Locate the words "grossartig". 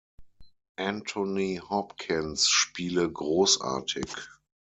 3.11-4.15